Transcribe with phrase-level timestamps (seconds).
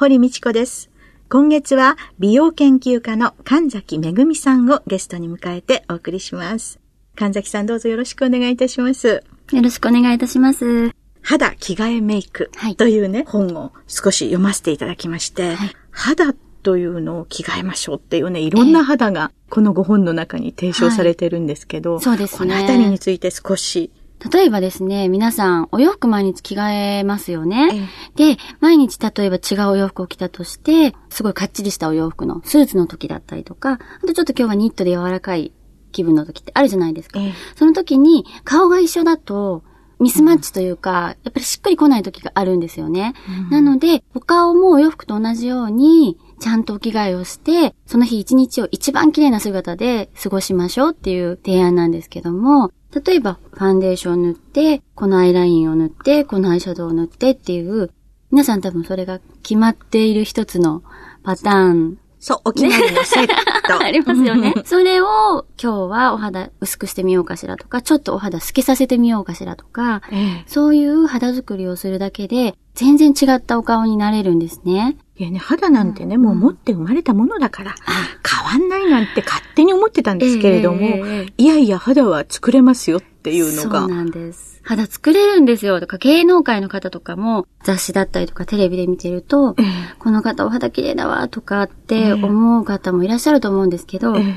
[0.00, 0.90] 堀道子です。
[1.28, 6.78] 今月は美容研究家の神崎めぐみさんをゲストに迎えてお送りします。
[7.16, 9.24] 神崎さんどうぞよろしくお願いいたします。
[9.52, 10.92] よろしくお願いいたします。
[11.20, 23.90] 肌着替えメイクはいというね、本を少し読ませていただきまして、はい肌というのを着替えましょうっていうね、いろんな肌がこのご本の中に提唱されてるんですけど、そうですねこのあたりについて少し、
[24.32, 27.88] 例えばですね、皆さんお洋服毎日着替えますよね。
[28.16, 35.52] で、毎日例えば違うお洋服を着たとして、すごいかっちりしたお洋服のスーツの時だったりとか、あとちょっと今日はニットで柔らかい
[35.92, 37.20] 気分の時ってあるじゃないですか。
[37.20, 39.62] ええその時に顔が一緒だと、
[40.00, 43.14] ミスマッチというか、やっぱりしっくりこない時があるんですよね。
[43.50, 57.90] なので、お顔もお洋服と同じように、ちゃんとお着替えをして、その日一日を一番綺麗な姿で過ごしましょうっていう提案なんですけども、例えば、ファンデーションを塗って、このアイラインを塗って、このアイシャドウを塗ってっていう、
[58.30, 60.82] 皆さん多分それが決まっている一つの
[61.22, 63.34] パターンそう、お決まりのセット。
[63.84, 64.54] ありますよね。
[64.64, 74.96] それを今日はお肌薄くしてみようかしらとか、ちょっとお肌透けさせてみようかしらとか、ええそういう肌作りをするだけで、全然違ったお顔になれるんですね。
[75.16, 77.74] いやね、肌なんてね、もう持って生まれたものだから、
[78.48, 84.57] 変わんないなんて勝手に思ってたんですけれども、えいやいや肌は作れますよっていうのがそう、なんです。
[84.68, 85.80] 肌作れるんですよ。
[85.80, 89.64] とか、芸能界の方とかも雑誌だったりとかテレビで見てると、ええ
[89.98, 94.34] この方お肌綺麗だわとかって思う方もいらっしゃると思うんですけど、ええ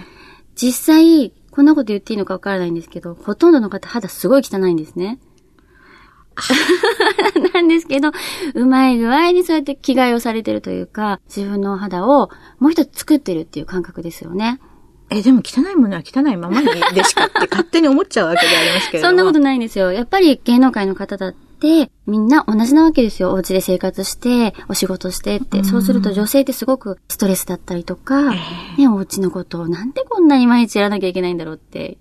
[0.55, 5.19] 実際、こんなこと言っていいのかわからないんですけど、ほとんどの方肌すごい汚いんですね。
[7.53, 8.11] なんですけど、
[8.53, 12.29] うまい具合にそうやって着替えをされてるというか、自分のお肌を
[12.59, 14.61] もう一つ作ってるっていう感覚ですよね。
[15.11, 19.09] え、でも汚いものは汚いままにでしかって勝手に思っちゃうわけでありますけれども。
[19.09, 19.91] そんなことないんですよ。
[19.91, 23.31] やっぱり芸能界の方だって、みんな同じなわけですよ。
[23.31, 25.63] お家で生活して、お仕事してって。
[25.65, 28.37] そうすると女性ってすごくストレスだったりとか、ね、
[28.87, 31.97] お家のことをなんでこんなに毎日やらなきゃいけないんだろうって、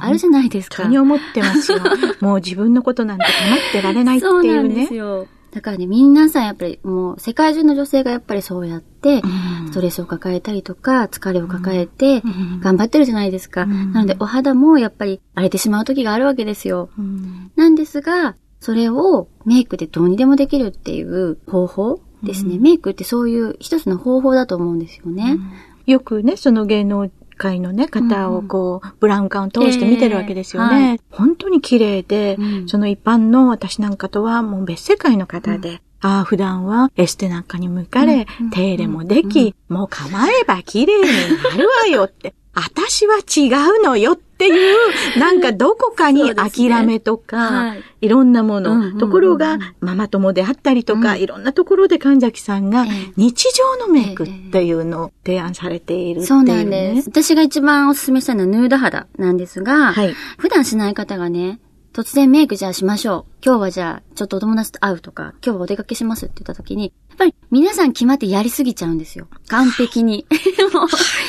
[0.00, 0.76] あるじゃないですか。
[0.76, 1.78] 本当に思ってますよ。
[2.20, 4.98] もう自分のことなんて構ってられないっていう そうなんですね。
[4.98, 5.26] よ。
[5.56, 9.22] だからね、皆さんやっぱりもう世界中の女性がやっぱりそうやって、
[9.68, 12.20] ストレスを抱えたりとか、疲れを抱えて、
[12.60, 13.64] 頑張ってるじゃないですか。
[13.64, 16.90] なのでお肌もやっぱり荒れてしまう時があるわけですよ。
[16.98, 22.58] うんなんですが、それをメイクでどうにでもできるっていう方法ですね。
[22.58, 25.38] メイクってそういう一つの方法だと思うんですよね。
[25.86, 30.76] よくね、その芸能界のね、方をこう、ブラウン管を通して見てるわけですよね。
[30.76, 31.00] ええはい。
[31.10, 32.68] 本当に綺麗で、うん。
[32.68, 41.04] その一般の私なんかとはもう別世界の方で、ああ、普段はエステなんかに向かれ、手入れもでき、もう構えば綺麗に
[41.42, 44.76] なるわよって、私は違うのよっていう、
[45.18, 47.82] なんかどこかに諦めとか、はい。
[48.00, 48.98] い、ろんなもの、うんうんうんうん。
[48.98, 53.12] ところが、ママ友であったりとか、いろんなところで神崎さんがええ。
[53.16, 56.26] 日常のメイクっていうのを提案されているっていう、ね。
[56.26, 57.10] そうなんです。
[57.10, 60.14] 私が一番おすすめしたいのはヌード肌なんですが、はい。
[60.38, 61.60] 普段しない方がね、
[61.96, 63.32] 突然メイクじゃあしましょう。
[63.42, 69.28] 今日はじゃあ、ちょっとお友達と会うとか、今日はお出かけしますって言った時に、やっぱり皆さん決まってやりすぎちゃうんですよ。
[69.48, 70.26] 完璧に。
[70.74, 70.88] もう、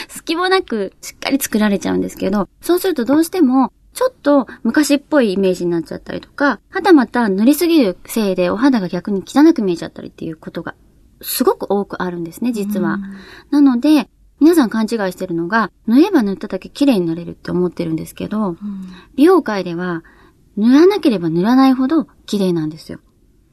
[0.10, 10.76] 隙もなくしっかり作られちゃうんですけど、そうするとどうしても、ちょっと昔っぽいイメージになっちゃったりとか、はたまた塗りすぎるせいでお肌が逆に汚く見えちゃったりっていうことが
[11.22, 13.00] すごく多くあるんですね、実は。
[13.52, 14.10] なので、
[14.42, 18.58] 皆さん勘違いしてるのが、塗れば塗っただけ綺麗になれるって思ってるんですけど、
[19.16, 20.04] 美容界では、
[20.58, 23.00] 塗らなければ塗らないほど綺麗なんですよ。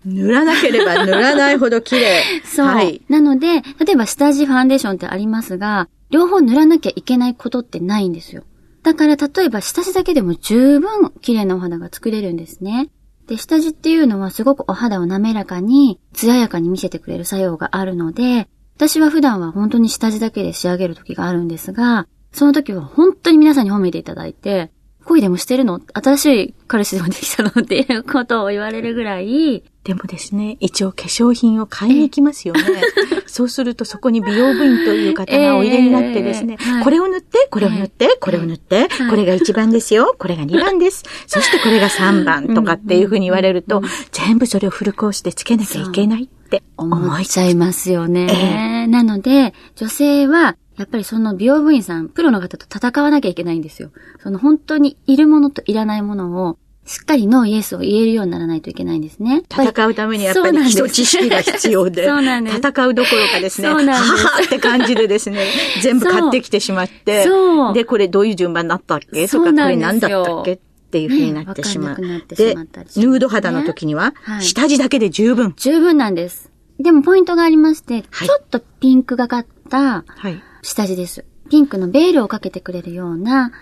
[0.04, 2.22] 塗らなければ 塗らないほど綺麗。
[2.44, 2.66] そう。
[2.66, 3.02] はい。
[3.08, 8.44] なので、例えば下地ファンデーションってありますが、両方塗らなきゃいけないことってないんですよ。
[8.82, 12.90] だから例えば下地だけでも十分綺麗なお肌が作れるんですね。
[13.26, 24.70] で、下地っていうのはすごくお肌を滑らかに、艶やかに見せてくれる作用があるので、私は普段は本当に下地だけで仕上げる時があるんですが、その時は本当に皆さんに褒めていただいて、
[25.04, 25.80] 恋でもしてるの？
[25.92, 27.50] 新しい彼氏でもできたの？
[27.50, 32.62] っていうことを言われるぐらい、でもですね、一応化粧品を買いに行きますよね。
[33.26, 36.84] そうするとそこに美容部員という方がお入れになってですね、えーはい。
[36.84, 41.04] これを塗って、これを塗って、これを塗って、これが1番ですよ、これが2番です。
[41.26, 48.86] そしてこれが3番とかっていうふうに言われると、全部それをフルコースでつけなきゃいけないって思っちゃいますよね。
[48.88, 53.90] なので、女性は、やっぱりその美容部員さん、プロの方と戦わなきゃいけないんですよ。
[54.22, 59.42] その本当にいるものといらないものを、しっかりノーイエスを言えるようにならないといけないんですね。
[59.50, 65.46] 戦うためにやっぱり基礎知識が必要で、 そうなんです戦うどころかですね、そうなんですははって感じでですね、
[65.82, 69.26] 全部買ってきてしまって、そうで、これどういう順番だったっけ？
[69.28, 70.52] とか、これ何だったっけ？
[70.54, 70.58] っ
[70.90, 72.00] ていうふうになってしまう。
[72.00, 75.54] ねで、ヌード肌の時には、はい下地だけで十分。
[75.56, 76.50] 十分なんです。
[76.78, 80.42] でもポイントがありまして、はいちょっとピンクがかったはい。
[80.64, 81.24] 下地です。
[81.50, 83.52] ピンクのベールをかけてくれるような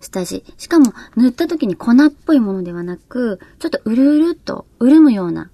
[0.00, 0.44] 下地。
[0.58, 5.50] しかも塗った時に粉っぽいものではなく、ちょっとうるうるっと潤むような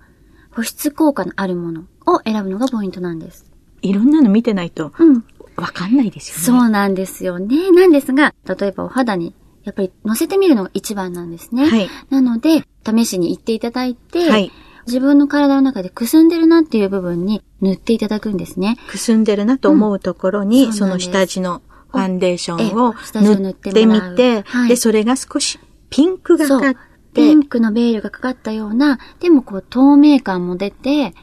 [0.50, 3.50] 保湿効果のあるものを選ぶのがポイントなんです。
[3.80, 5.24] いろんなの見てないと、うん。
[5.56, 6.60] わかんないですよね。
[6.60, 7.70] そうなんですよね。
[7.70, 9.34] なんですが、例えばお肌に
[9.64, 11.66] やっぱり乗せてみるのが一番なんですね。
[11.68, 14.52] はいなので、試しに行っていただいて、はい
[14.88, 18.78] 自分の体の中でくすんでるなっていう部分に塗っていただくんですね。
[18.88, 25.58] くすんでるなと思うところに、うんその下地のファンデーションを塗ってみて、はいで、それが少し
[25.90, 26.78] ピンクがそうかって、
[27.14, 31.14] ピンクのベールがかかったような、でもこう透明感も出て、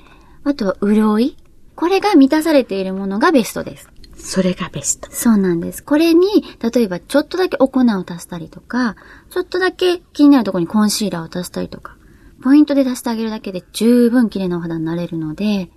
[0.44, 1.38] あとは潤い。
[1.76, 3.90] これが満たされているものがベストです。
[4.16, 5.12] それがベスト。
[5.12, 5.84] そうなんです。
[5.84, 6.28] これに、
[6.60, 8.96] 例えばちょっとだけお粉を足したりとか、
[9.30, 11.95] ちょっとだけ気になるところにコンシーラーを足したりとか、
[12.46, 15.72] ポイントで出してあげるだけで十分綺麗なお肌になれるので、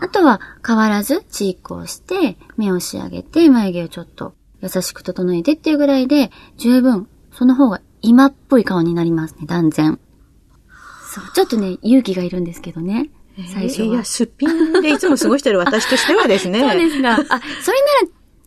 [0.00, 9.98] あとは変わらずチークをして、目を仕上げて、眉毛をちょっと優しく整えてっていうぐらいで、十分、その方が今っぽい顔になりますね、断然。
[11.12, 13.10] そう、ちょっとね、勇気がいるんですけどね、
[13.52, 13.86] 最初は。
[13.88, 16.60] いや、すっぴんでいつも過ごしてる私としてはですね。
[16.70, 17.42] そうですが、あ、それなら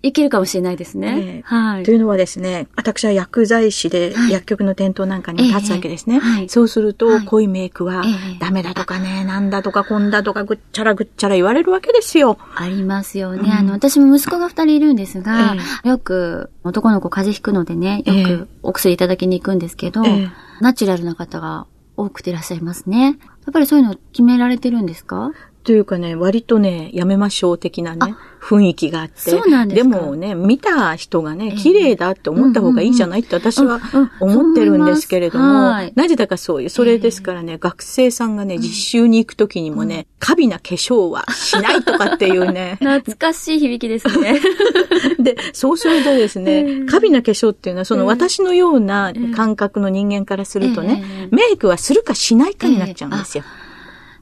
[0.03, 1.15] いけるかもしれないですね。
[1.19, 1.91] ええはいと。
[1.91, 6.15] いうのはですね、私は薬剤師ではい薬局の店頭なんかにも立つわけですね。
[6.15, 12.37] ええはいそうすると、はい濃いメイクはええダメだとかね、なんだとかこんだとかぐっちゃらぐっちゃら言われるわけですよ。
[12.55, 13.51] ありますよね。
[13.51, 15.55] あの、私も息子が二人いるんですが、
[15.85, 20.29] えよく男の子風邪ひくのでね、よええくお薬いただきに行くんですけど、ええ
[20.61, 21.65] ナチュラルな方が
[21.97, 23.17] 多くていらっしゃいますね。
[23.45, 25.31] やっぱりそういうの決められてるんですか？
[25.63, 29.29] というかね、割とね、やめましょう的なね、雰囲気があって。
[29.29, 29.89] そうなんですか。
[29.89, 31.57] もね、見た人がね、ええ。
[31.57, 33.79] 綺麗だって思った方がいいじゃないって私は
[34.19, 42.77] 思ってるんですけれどもなぜだかそういう、それですからね、学生さんがね、実習に行くときにもね、過敏な化粧はしないとかっていうね。
[42.83, 44.39] 懐かしい響きですね。
[45.19, 53.43] で、そうするとですね、過敏な化粧っていうのは、その私のような感覚の人間からするとねええ、メイクはするかしないかになっちゃうんですよ。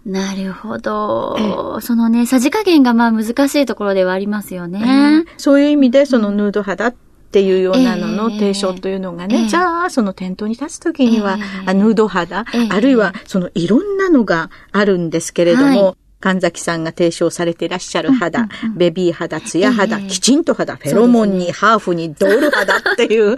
[0.06, 1.80] なるほど。
[1.82, 5.26] そのね、さじ加減がまあ難しいところではありますよね。
[5.38, 6.96] そういう意味で、そのヌード肌っ
[7.32, 8.40] ていうようなののええ。
[8.40, 11.70] 提唱というのがえね、えじゃあ、その店頭に立つときには、ええ。
[11.72, 12.68] あヌード肌、ええ。
[12.70, 20.08] あるいは、そのいろんなのがあるんですけれども、はい神崎さんが提唱されていらっしゃる肌、ベビー肌、ツヤ肌、ええ。
[20.08, 23.38] きちんと肌、フェロモンに、ハーフに、ドール肌っていう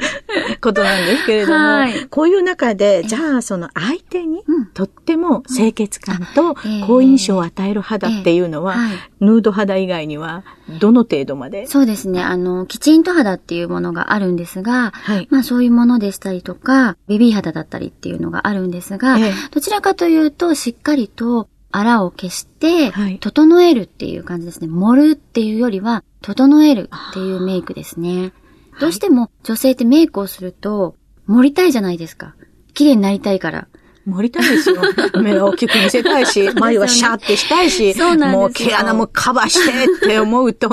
[0.62, 2.06] ことなんですけれども、はい。
[2.08, 4.66] こういう中で、じゃあその相手にうん。
[4.68, 6.88] とっても清潔感とええ。
[6.88, 8.78] 好印象を与える肌っていうのは、
[9.20, 10.44] ヌード肌以外には
[10.80, 11.68] どの程度まで？
[11.68, 12.24] そうですね。
[12.24, 15.28] あの、きちんと肌っていうものがあるんですが、はい。
[15.30, 19.34] まあそういうものでしたりとか、ベビー肌だったりっていうのがあるんですが、ええ。
[19.52, 24.68] どちらかというと、しっかりと、あらを消してはい、整えるっていう感じですね。
[24.68, 28.34] 盛るっていうよりは、整えるっていうメイクですね。
[28.80, 32.36] どうしても女性ってメイクをすると、盛りたいじゃないですか。
[32.74, 33.68] 綺麗になりたいから。
[34.06, 34.82] 盛りたいですよ。
[35.22, 40.70] 目を大きく見せたいし、眉はシャーってしたいし、そうなんですよもう毛穴もカバーしてって思うと、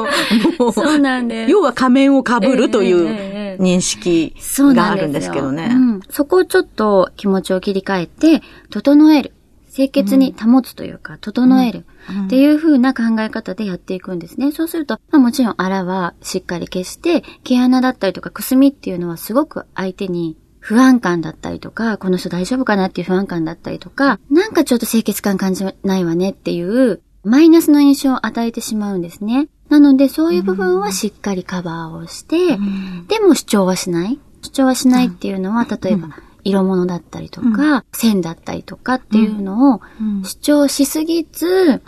[0.58, 5.70] もう、そうなんです要は仮面をかぶるというえ認識があるんですけどね。
[5.72, 6.00] うん。
[6.10, 9.32] そこをちょっと気持ちを切り替えて、整える。
[9.78, 11.86] 清潔に保つというか、整える。
[12.26, 14.50] っていう風な考え方でやっていくんですね。
[14.50, 29.46] そうすると、まあもちろんあらはしっかり消して、毛穴だったりとかくすみっていうのはすごく相手に不安感だったりとか、この人大丈夫かなっていう不安感だったりとか、なんかちょっと清潔感感じないわねっていう、マイナスの印象を与えてしまうんですね。
[29.68, 32.58] なので、そういう部分はしっかりカバーをして、
[33.06, 34.18] でも主張はしない。
[34.42, 36.08] 主張はしないっていうのは、例えば、
[36.44, 39.80] 色物だったりとか、線だったりとかっていうのを
[40.22, 41.82] 主張しすぎず、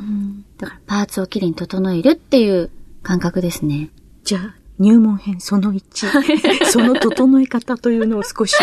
[0.59, 2.71] だからパーツをきれいに整えるっていう
[3.03, 3.91] 感覚ですね。
[4.25, 8.57] じゃあ、入門編その1、 その整え方というのを少し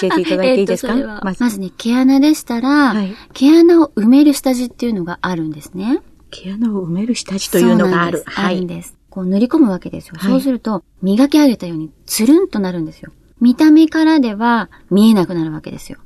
[0.00, 6.00] 教えていただいていいですか、えっとそれはまずまずね、毛穴でしたら、はい毛穴を埋める下地っていうのがあるんですね。
[6.30, 8.18] 毛穴を埋める下地というのがある。
[8.18, 8.66] そうなんですあるんはい。
[8.66, 8.96] です。
[9.10, 10.14] こう塗り込むわけですよ。
[10.18, 13.10] はいそうすると、磨き上げたようにつるんとなるんですよ。
[13.40, 15.98] 見た目からでは見えなくなるわけですよ。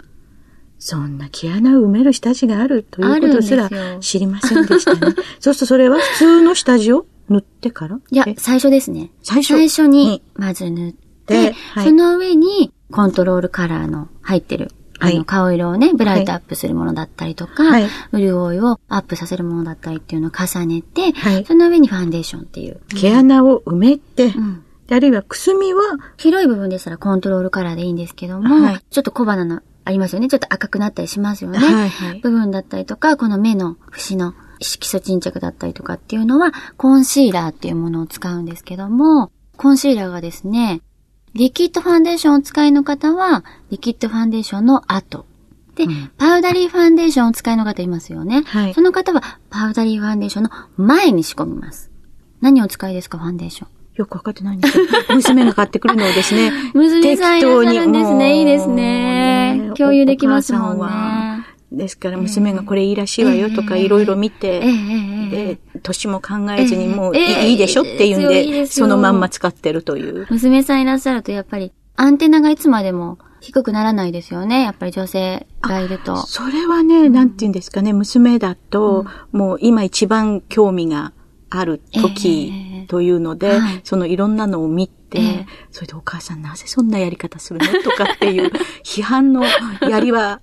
[0.79, 3.71] そんな毛穴を埋める下地があるということすら
[4.01, 5.15] 知りませんでしたね。
[5.39, 8.01] そうするとそれは普通の下地を塗ってから？
[8.11, 9.11] え、いや最初ですね。
[9.23, 9.55] 最初？
[9.55, 11.87] 最初に、まず塗って、ではい。
[11.87, 15.17] その上に、コントロールカラーの入ってる、あはい。
[15.19, 17.89] の、顔色をね、ブライトアップするものだったりとか、はい。
[18.13, 21.45] 潤いをアップさせるものだったりっていうのを重ねて、はい。
[21.47, 22.81] その上にファンデーションっていう。
[22.89, 24.33] 毛穴を埋めて、ん。
[24.33, 25.81] であるいはくすみは、
[26.19, 30.29] 広い部分でしたらコントロールカラーでいいんですけども、はいちょっと小鼻のありますよね。
[30.29, 31.59] ちょっと赤くなったりしますよね。
[31.59, 40.83] はいはい部分だったりとか、この目の節の色素沈着だったりとかっていうのは、コンシーラーっていうものを使うんですけども、コンシーラーがですね、
[41.35, 45.27] リキッドファンデーションをお使いの方は、リキッドファンデーションの後。
[45.75, 45.87] で、
[46.19, 48.43] パウダリーファンデーションをお使いの方いますよね。
[48.47, 51.91] はいその方は、パウダリーファンデーションの前に仕込みます。
[52.43, 53.82] 何をお使いですか、ファンデーション。
[54.03, 54.85] よくわかってないんですよ。
[55.15, 56.53] 娘が買ってくるのをですね。
[56.75, 58.39] 娘さんいらっしゃるんですね。
[58.39, 59.71] いいですね。
[59.77, 60.87] 共有できますもんね。
[61.71, 64.61] ですから娘がこれいいらしいわよとかいろいろ見て、
[65.31, 70.27] で、年も考えずにもういい,、でしょっていうんで、そのまんま使ってるという。
[70.29, 74.63] 娘さんいらっしゃるとやっぱりアンテナがいつまでも低くならないですよね。
[74.63, 76.17] やっぱり女性がいると。
[76.27, 81.13] それはね、なんて言うんですかね、娘だと、もう今一番興味が
[81.59, 82.03] あるええ。
[82.03, 83.81] 時というので、はい。
[83.85, 85.47] そのいろんなのを見て、ええ。
[85.71, 87.83] それでお母さんなぜそんなやり方するの？
[87.83, 88.51] とかっていう
[88.85, 89.45] 批判の
[89.89, 90.41] やりは、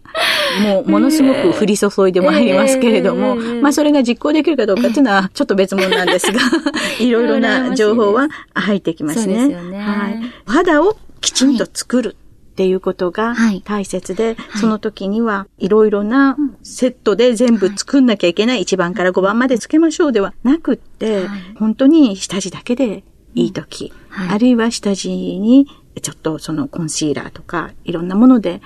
[0.64, 3.62] もうものすごく降り注いでまいりますけれども、ええ。
[3.62, 6.40] まあそれが実行できるかどうかっていうのはちょっと別物なんですが、
[7.00, 9.46] いろいろな情報は入ってきますね。
[9.46, 9.80] すよね。
[9.80, 10.22] はい。
[10.48, 12.16] お肌をきちんと作る。
[12.60, 13.62] っていうことがはい。
[13.62, 21.40] 大切で、その時にはいろいろなセットで全部作んなきゃいけない1番から5番までつけましょうではなくって、はい。
[21.58, 24.30] 本当に下地だけでいい時、はい。
[24.32, 25.68] あるいは下地に
[26.02, 28.62] ちょっとそのコンシーラーとかいろんなもので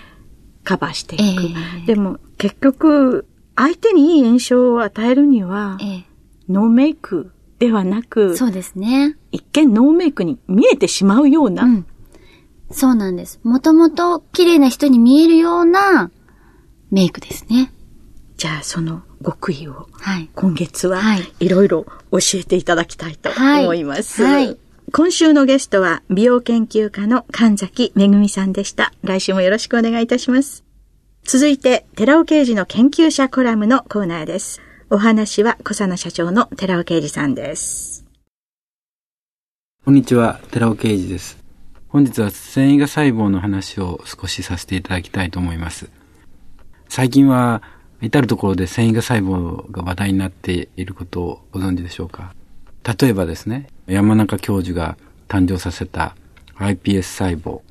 [0.64, 1.24] カバーしていく。
[1.24, 1.26] え
[1.84, 1.86] え。
[1.86, 6.06] でも結局相手にいい印象を与えるには、ええ。
[6.50, 9.18] ノーメイクではなく、そうですね。
[9.32, 11.86] 一見ノーメイクに見えてしまうような、うん。
[12.72, 13.40] そうなんです。
[13.44, 16.12] もともと綺麗な人に見えるような
[16.92, 17.72] メイクですね。
[18.38, 20.30] じゃあその極意をはい。
[20.36, 24.24] 今月ははいいろいろ教えていただきたいとはい思います。
[24.24, 24.58] はい
[24.92, 28.94] 今週のゲストは美容研究家の神崎めぐみさんでした。
[29.04, 30.64] 来週もよろしくお願いいたします。
[31.24, 34.62] 続いて、寺尾刑事の研究者コラムのコーナーです。
[34.90, 38.06] お話は小佐野社長の寺尾刑事さんです。
[39.84, 41.43] こんにちは、寺尾啓二です。
[41.94, 45.92] 本日は繊維が細胞の話を少しさせていただきたいと思います。
[46.90, 47.62] 最近は
[48.02, 52.34] 至るところで繊維が細胞が話題になっていることをご存知でしょうか？
[53.00, 54.98] 例えばですね、山中教授が
[55.28, 56.16] 誕生させた
[56.56, 57.62] iPS 細胞。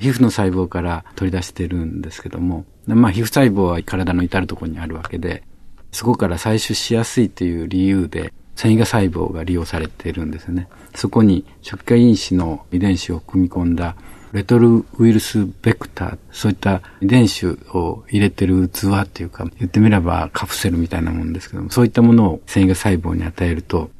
[0.00, 5.44] 皮膚の細胞から取り出してるんですけども、まあ皮膚細胞は体の至るところにあるわけで、
[5.92, 10.68] そこから採取しやすいという理由で、繊維が細胞が利用されているんですね。
[10.94, 13.96] そこに初期化因子の遺伝子を組み込んだ
[14.32, 23.90] レトルウイルスベクター、そういった遺伝子を入れてる器っていうか、言ってみればカプセルみたいなもんですけども、そういったものを繊維が細胞に与えると、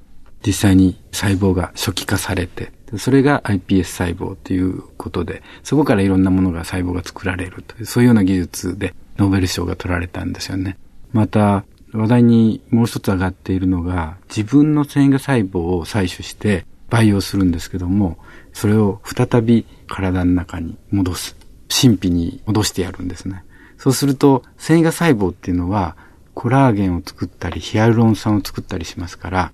[0.47, 10.79] 実際に細胞が初期化されて、それが iPS 細胞ということで、そこからいろんなものが細胞が作られるという、そういうような技術でノーベル賞が取られたんですよね。
[11.13, 18.19] また、話題にもう一つ上がっているのが、自分の繊維が細胞を採取して培養するんですけども、
[18.53, 21.37] それを再び体の中に戻す。
[21.69, 23.45] 真皮に戻してやるんですね。
[23.79, 25.97] そうすると、線維芽細胞っていうのは、
[26.35, 29.53] コラーゲンを作ったり、ヒアルロン酸を作ったりしますから、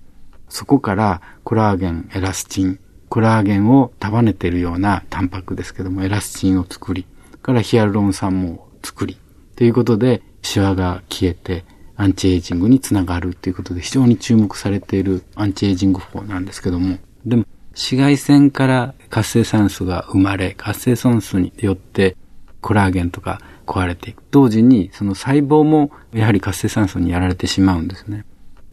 [0.49, 2.79] そこからコラーゲン、エラスチン、
[3.09, 7.05] コラーゲンを束ねているようなタンパクですけども、エラスチンを作り、
[7.41, 9.17] からヒアルロン酸も作り、
[9.55, 11.65] ということで、シワが消えて、
[11.99, 22.15] アンチエイジングにつながるということで、非常に注目されているアンチエイジング法なんですけども、でも、紫外線から活性酸素が生まれ、活性酸素によって
[22.61, 24.23] コラーゲンとか壊れていく。
[24.31, 28.23] 同時に、その細胞もやはり活性酸素にやられてしまうんですね。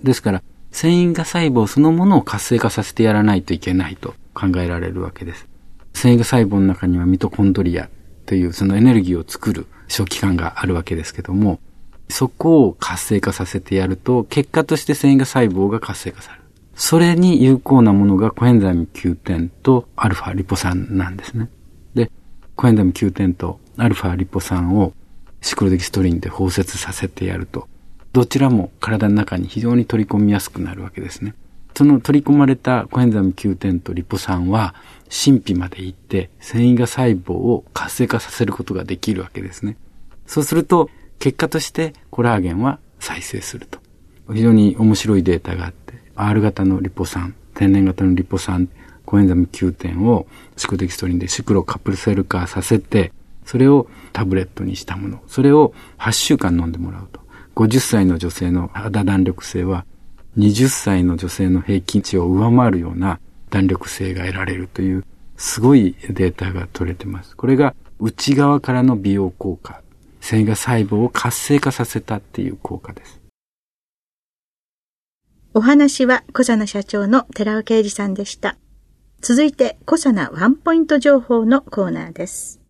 [0.05, 5.49] ですから、繊維が細胞そのものを活性化させてやらないといけないと考えられるわけです。
[5.95, 7.89] 繊維が細胞の中にはミトコンドリア
[8.25, 11.59] というそのエネルギーを作る小器官があるわけですけども、
[12.09, 16.43] そこを活性化させてやると、結果として繊維が細胞が活性化される。
[16.75, 21.49] それに有効なものがコエンザイム Q10 とアルファリポ酸なんですね。
[21.95, 22.11] で、
[22.55, 24.93] コエンザイム Q10 とアルファリポ酸を
[25.41, 27.67] シクロデキストリンで包接させてやると、
[28.13, 31.35] どちらも体の中に非常に取り込みやすくなるわけですね。
[31.77, 34.75] その取り込まれたコエンザイム Q10 とリポ酸は
[35.11, 39.77] 真皮まで行って線維芽細胞を活性化させることができるわけですね。
[40.27, 43.79] そうすると結果としてコラーゲンは再生すると。
[44.33, 48.69] 非常に面白いデータがあって、R 型のリポ酸、天然型のリポ酸、
[49.05, 53.13] コエンザム9点をシクデキストリンでシクロカプルセル化させて、
[53.45, 55.23] それをタブレットにしたもの。
[55.29, 57.21] それを8週間飲んでもらうと。
[57.55, 59.87] 50歳の女性の肌弾力性は
[60.37, 63.19] 20歳の女性の平均値を上回るような
[63.49, 65.05] 弾力性が得られるという
[65.39, 67.37] すごいデータが取れてます。
[67.37, 69.81] これが内側からの美容効果、
[70.27, 73.21] 繊維が細胞を活性化させたっていう効果です。
[75.55, 78.57] お話は小佐奈社長の寺尾啓二さんでした。
[79.21, 82.61] 続いて小佐奈ワンポイント情報のコーナーです。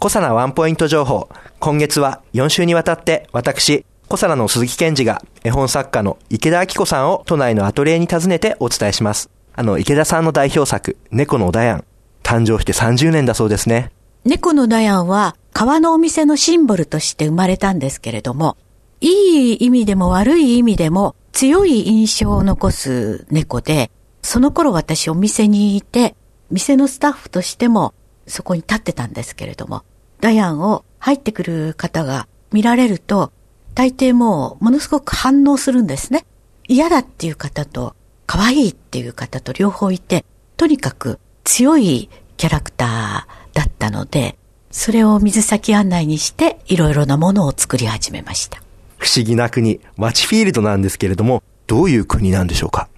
[0.00, 1.28] 小佐奈ワンポイント情報。
[1.60, 9.30] 今月は4週にわたって私、小皿の鈴木健二が絵本作家の池田明子さんを都内のアトリエに訪ねてお伝えします。
[9.54, 11.84] あの、池田さんの代表作、猫のダヤン。
[12.24, 13.92] 誕生して30年だそうですね。
[14.24, 18.56] 猫のダヤンは、川のお店のシンボルとして生まれたんですけれども、
[19.00, 23.90] いい意味でも悪い意味でも強い印象を残す猫で、
[24.22, 26.14] その頃私お店にいて、
[26.52, 27.94] 店のスタッフとしても
[28.28, 29.82] そこに立ってたんですけれども、
[30.20, 33.32] ダヤンを入ってくる方が見られると、
[33.74, 36.24] 大抵もうものすごく反応するんですね。
[36.68, 40.24] 嫌だっていう方と、可愛いっていう方と両方いて、
[40.56, 44.36] とにかく強いキャラクターだったので、
[44.70, 48.62] それを水先案内にしていろいろなものを作り始めました。
[48.98, 52.88] 不思議な国、ワチフィールドなんですけれども、どういう国なんでしょうか？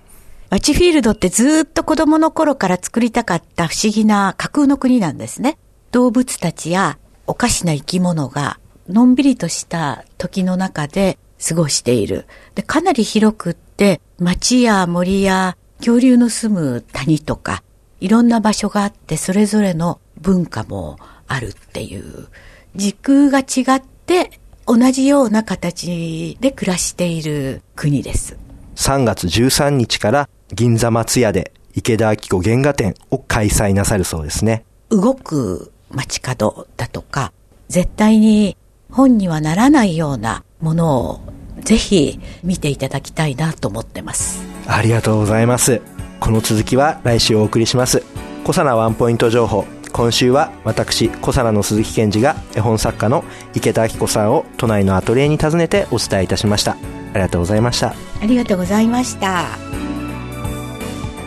[0.50, 5.58] ワチフィールドってずっと子供の頃から作りたかった不思議な架空の国なんですね。
[5.90, 12.26] 動物たちやおかしな生き物がのんびりとした時の中で過ごしている。
[12.54, 17.62] で、かなり広くって、町や森や恐竜の住む谷とか、
[18.00, 22.28] いろんな場所があって、それぞれの文化もあるっていう、
[22.74, 28.36] 時空が違って同じような形で暮らしている国です。
[28.74, 34.64] 3月13日から銀座松屋で池田明子原画展を開催なさるそうですね。
[34.90, 37.32] 動く街角だとか、
[37.68, 38.56] 絶対に
[38.90, 41.20] 本にはならないようなものを
[41.60, 45.80] ぜひ見ていただきたいなと思ってますありがとうございます
[46.20, 48.00] この続きは来週お送りします
[48.44, 56.72] 小佐奈ワンポイント情報今週は私小佐奈の鈴木健二が絵本作家の池田明子さんを都内のアトリエに訪ねてお伝えいたしました。
[56.72, 56.76] あ
[57.14, 57.94] りがとうございました。
[58.20, 59.44] ありがとうございました。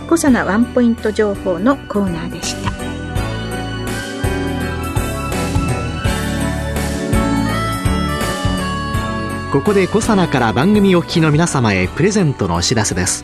[0.08, 2.72] 小佐奈ワンポイント情報のコーナーでした。
[9.54, 13.24] ここでコサナから番組お聞きの皆様へプレゼントのお知らせです。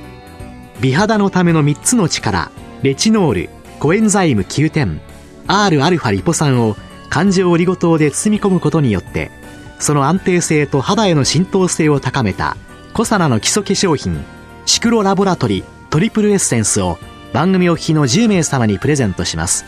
[0.79, 2.49] 美肌のための3つの力
[2.81, 5.01] レチノールコエンザイム9点
[5.47, 6.75] Rα リポ酸を
[7.09, 9.31] 環状オリゴ糖で包み込むことによって
[9.79, 12.57] その安定性と肌への浸透性を高めた
[12.93, 14.23] コサナの基礎化粧品
[14.65, 16.97] シクロラボラトリトリプルエッセンスを
[17.33, 19.65] 番組お聞きの10名様にプレゼントします。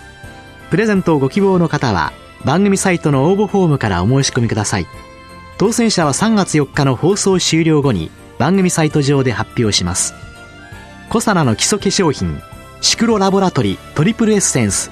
[0.70, 2.14] プレゼントをご希望の方は
[2.46, 4.88] 番組サイトの応募フォームからお申し込みください。
[5.58, 10.14] 当選者は3月4日の放送終了後に番組サイト上で発表します。
[11.10, 12.42] コサナの基礎化粧品
[12.82, 14.92] シクロラボラトリトリプルエッセンス